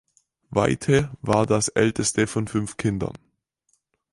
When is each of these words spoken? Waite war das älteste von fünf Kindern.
Waite 0.49 1.11
war 1.21 1.45
das 1.45 1.67
älteste 1.67 2.25
von 2.25 2.47
fünf 2.47 2.75
Kindern. 2.77 3.15